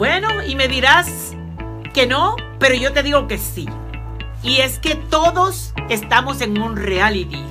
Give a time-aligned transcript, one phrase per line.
[0.00, 1.34] Bueno, y me dirás
[1.92, 3.68] que no, pero yo te digo que sí.
[4.42, 7.44] Y es que todos estamos en un reality.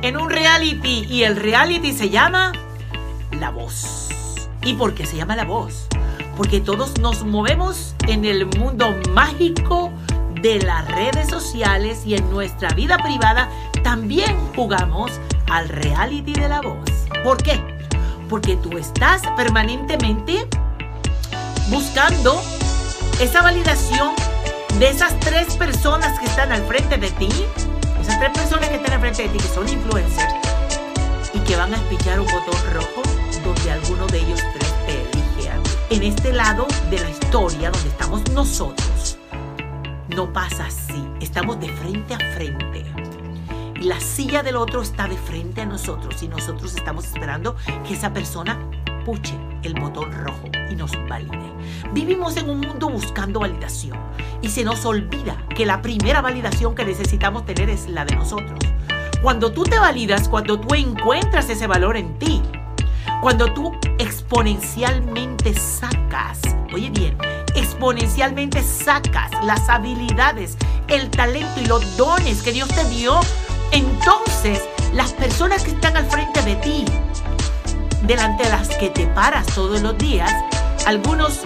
[0.00, 2.52] En un reality y el reality se llama
[3.32, 4.10] La Voz.
[4.62, 5.88] ¿Y por qué se llama La Voz?
[6.36, 9.90] Porque todos nos movemos en el mundo mágico
[10.40, 13.50] de las redes sociales y en nuestra vida privada
[13.82, 15.10] también jugamos
[15.50, 17.08] al reality de la voz.
[17.24, 17.60] ¿Por qué?
[18.28, 20.46] Porque tú estás permanentemente
[21.68, 22.40] buscando
[23.20, 24.14] esa validación
[24.78, 27.28] de esas tres personas que están al frente de ti,
[28.00, 30.34] esas tres personas que están al frente de ti, que son influencers,
[31.34, 33.02] y que van a espichar un botón rojo
[33.44, 35.50] donde alguno de ellos tres te elige
[35.90, 39.18] En este lado de la historia donde estamos nosotros,
[40.08, 41.06] no pasa así.
[41.20, 42.84] Estamos de frente a frente.
[43.80, 47.94] Y la silla del otro está de frente a nosotros y nosotros estamos esperando que
[47.94, 48.58] esa persona
[49.04, 51.52] puche el botón rojo y nos valide.
[51.92, 53.98] Vivimos en un mundo buscando validación
[54.40, 58.58] y se nos olvida que la primera validación que necesitamos tener es la de nosotros.
[59.22, 62.42] Cuando tú te validas, cuando tú encuentras ese valor en ti,
[63.20, 66.40] cuando tú exponencialmente sacas,
[66.74, 67.16] oye bien,
[67.54, 70.56] exponencialmente sacas las habilidades,
[70.88, 73.20] el talento y los dones que Dios te dio,
[73.70, 76.84] entonces las personas que están al frente de ti,
[78.02, 80.32] delante de las que te paras todos los días,
[80.86, 81.40] algunos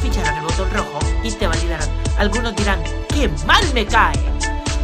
[0.00, 1.88] ficharán el botón rojo y te validarán.
[2.18, 4.18] Algunos dirán, qué mal me cae.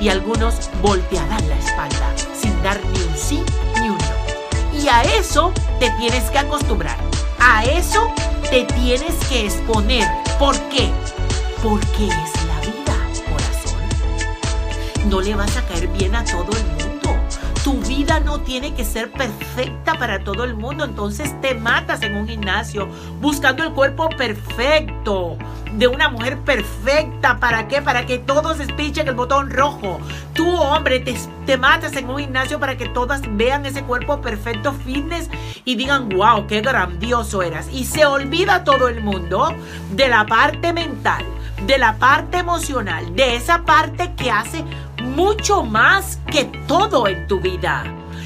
[0.01, 3.43] Y algunos voltearán la espalda sin dar ni un sí
[3.81, 4.79] ni un no.
[4.79, 6.99] Y a eso te tienes que acostumbrar.
[7.39, 8.11] A eso
[8.51, 10.07] te tienes que exponer.
[10.39, 10.91] ¿Por qué?
[11.63, 12.95] Porque es la vida,
[13.31, 15.09] corazón.
[15.09, 16.76] No le vas a caer bien a todo el mundo
[17.67, 22.15] tu vida no tiene que ser perfecta para todo el mundo, entonces te matas en
[22.15, 22.89] un gimnasio
[23.21, 25.37] buscando el cuerpo perfecto
[25.73, 27.41] de una mujer perfecta.
[27.41, 27.83] ¿Para qué?
[27.83, 29.99] Para que todos espichen el botón rojo.
[30.33, 34.73] Tú, hombre, te, te matas en un gimnasio para que todas vean ese cuerpo perfecto,
[34.73, 35.29] fitness
[35.65, 37.69] y digan, wow, qué grandioso eras.
[37.73, 39.53] Y se olvida todo el mundo
[39.91, 41.25] de la parte mental,
[41.67, 44.63] de la parte emocional, de esa parte que hace
[45.17, 47.85] mucho más que todo en tu vida.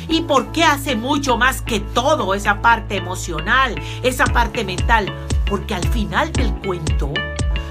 [0.09, 5.07] ¿Y por qué hace mucho más que todo esa parte emocional, esa parte mental?
[5.49, 7.13] Porque al final del cuento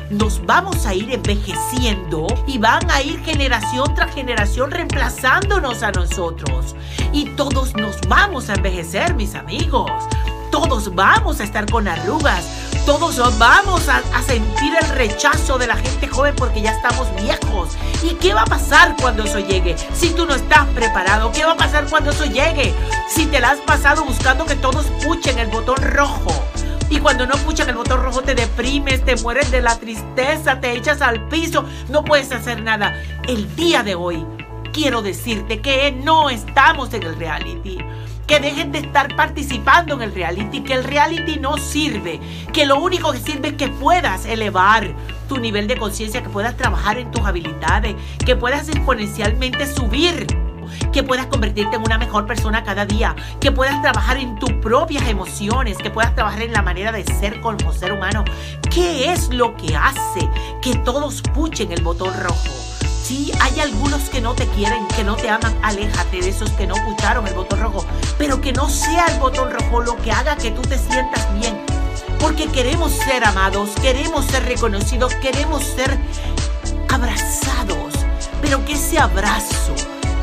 [0.09, 6.78] nos vamos a ir envejeciendo y van a ir generación tras generación reemplazándonos a nosotros.
[7.12, 9.91] Y todos nos vamos a envejecer, mis amigos.
[10.50, 12.69] Todos vamos a estar con arrugas.
[12.86, 17.78] Todos vamos a, sentir el rechazo de la gente joven porque ya estamos viejos.
[18.04, 19.76] ¿Y qué va a pasar cuando eso llegue?
[19.94, 22.74] Si tú no estás preparado, ¿qué va a pasar cuando eso llegue?
[23.08, 26.32] Si te la has pasado buscando que todos puchen el botón rojo.
[26.90, 30.74] Y cuando no puchan el botón rojo te deprimes, te mueres de la tristeza, te
[30.74, 32.96] echas al piso, no puedes hacer nada.
[33.28, 34.26] El día de hoy
[34.72, 37.78] quiero decirte que no estamos en el reality
[38.30, 42.19] que dejen de estar participando en el reality, que el reality no sirve,
[42.53, 44.94] que lo único que sirve es que puedas elevar
[45.28, 50.28] tu nivel de conciencia, que puedas trabajar en tus habilidades, que puedas exponencialmente subir
[50.94, 55.07] que puedas convertirte en una mejor persona cada día, que puedas trabajar en tus propias
[55.07, 58.24] emociones, que puedas trabajar en la manera de ser como ser humano.
[58.72, 60.30] ¿Qué es lo que hace
[60.62, 62.69] que todos puchen el botón rojo?
[63.09, 66.68] Sí, hay algunos que no te quieren, que no te aman, aléjate de esos que
[66.68, 67.84] no pucharon el botón rojo,
[68.20, 71.59] pero que no sea el botón rojo lo que haga que tú te sientas bien,
[72.19, 75.98] porque queremos ser amados, queremos ser reconocidos, queremos ser
[76.88, 77.96] abrazados,
[78.44, 79.74] pero que ese abrazo,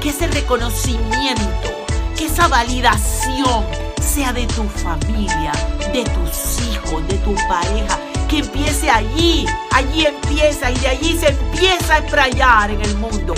[0.00, 1.68] que ese reconocimiento,
[2.16, 3.66] que esa validación
[4.00, 5.50] sea de tu familia,
[5.92, 7.98] de tus hijos, de tu pareja,
[8.28, 13.34] que empiece allí, allí empieza y de allí se empieza a estrellar en el mundo.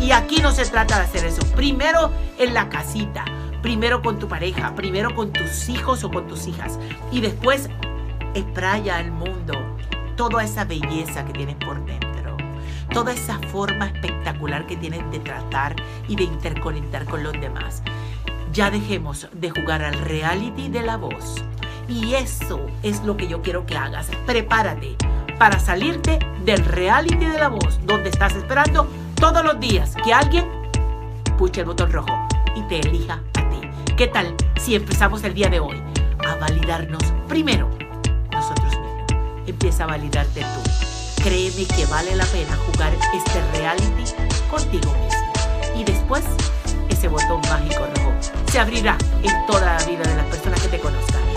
[0.00, 1.42] Y aquí no se trata de hacer eso.
[1.54, 3.24] Primero en la casita,
[3.62, 6.78] primero con tu pareja, primero con tus hijos o con tus hijas.
[7.10, 7.68] Y después
[8.34, 9.54] espraya al mundo
[10.16, 12.36] toda esa belleza que tienes por dentro.
[12.92, 15.74] Toda esa forma espectacular que tienes de tratar
[16.08, 17.82] y de interconectar con los demás.
[18.52, 21.42] Ya dejemos de jugar al reality de la voz
[21.88, 24.10] y eso es lo que yo quiero que hagas.
[24.26, 24.96] Prepárate
[25.38, 30.44] para salirte del reality de la voz, donde estás esperando todos los días que alguien
[31.38, 33.60] puche el botón rojo y te elija a ti.
[33.96, 35.82] ¿Qué tal si empezamos el día de hoy
[36.26, 37.68] a validarnos primero
[38.30, 39.04] nosotros mismos?
[39.46, 41.22] Empieza a validarte tú.
[41.22, 44.12] Créeme que vale la pena jugar este reality
[44.50, 45.32] contigo mismo.
[45.76, 46.24] Y después,
[46.88, 48.12] ese botón mágico rojo
[48.50, 51.31] se abrirá en toda la vida de las personas que te conozcan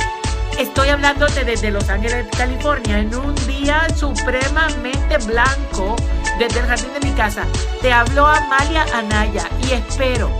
[0.58, 5.98] Estoy hablándote desde Los Ángeles, California, en un día supremamente blanco
[6.40, 7.44] desde el jardín de mi casa.
[7.82, 10.32] Te habló Amalia Anaya y espero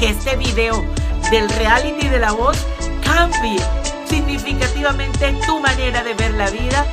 [0.00, 0.82] que este video
[1.30, 2.56] del reality de la voz
[3.04, 3.60] cambie
[4.08, 6.86] significativamente tu manera de ver la vida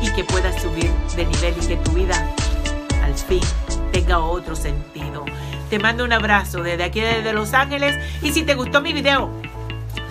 [0.00, 2.14] y que puedas subir de nivel y que tu vida
[3.02, 3.42] al fin
[3.90, 5.24] tenga otro sentido.
[5.68, 9.32] Te mando un abrazo desde aquí desde Los Ángeles y si te gustó mi video,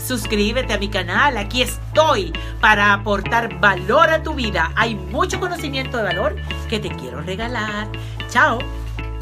[0.06, 1.38] suscríbete a mi canal.
[1.38, 4.72] Aquí estoy para aportar valor a tu vida.
[4.76, 6.36] Hay mucho conocimiento de valor
[6.70, 7.88] que te quiero regalar.
[8.30, 8.60] Chao.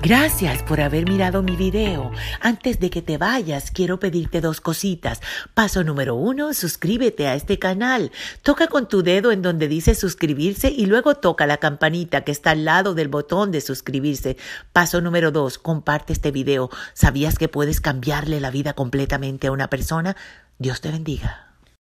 [0.02, 2.12] Gracias por haber mirado mi video.
[2.40, 5.20] Antes de que te vayas, quiero pedirte dos cositas.
[5.54, 8.14] Paso número uno, suscríbete a este canal.
[8.42, 12.52] Toca con tu dedo en donde dice suscribirse y luego toca la campanita que está
[12.52, 14.38] al lado del botón de suscribirse.
[14.72, 16.70] Paso número dos, comparte este video.
[16.94, 20.16] ¿Sabías que puedes cambiarle la vida completamente a una persona?
[20.62, 21.49] Dios te bendiga.